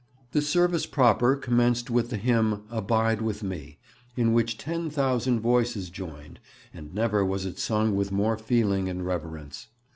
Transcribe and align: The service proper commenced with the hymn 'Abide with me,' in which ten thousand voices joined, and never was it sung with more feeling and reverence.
The 0.31 0.41
service 0.41 0.87
proper 0.87 1.35
commenced 1.35 1.91
with 1.91 2.09
the 2.09 2.17
hymn 2.17 2.63
'Abide 2.71 3.21
with 3.21 3.43
me,' 3.43 3.77
in 4.17 4.33
which 4.33 4.57
ten 4.57 4.89
thousand 4.89 5.41
voices 5.41 5.91
joined, 5.91 6.39
and 6.73 6.91
never 6.91 7.23
was 7.23 7.45
it 7.45 7.59
sung 7.59 7.95
with 7.95 8.11
more 8.11 8.35
feeling 8.35 8.89
and 8.89 9.05
reverence. 9.05 9.67